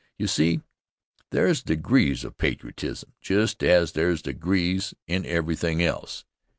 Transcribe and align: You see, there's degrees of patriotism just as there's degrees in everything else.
You 0.17 0.25
see, 0.25 0.61
there's 1.29 1.61
degrees 1.61 2.23
of 2.23 2.39
patriotism 2.39 3.13
just 3.21 3.63
as 3.63 3.91
there's 3.91 4.23
degrees 4.23 4.95
in 5.05 5.27
everything 5.27 5.83
else. 5.83 6.25